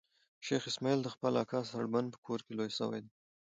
شېخ 0.45 0.63
اسماعیل 0.71 0.99
د 1.03 1.07
خپل 1.15 1.33
اکا 1.43 1.59
سړبن 1.71 2.05
په 2.13 2.17
کور 2.25 2.39
کښي 2.45 2.53
لوی 2.57 2.71
سوی 2.79 2.99
دئ. 3.03 3.11